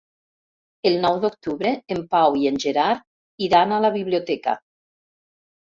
El 0.91 0.97
nou 1.03 1.19
d'octubre 1.25 1.75
en 1.97 2.01
Pau 2.15 2.39
i 2.41 2.49
en 2.53 2.59
Gerard 2.67 3.47
iran 3.51 3.77
a 3.77 3.81
la 3.87 3.95
biblioteca. 4.01 4.59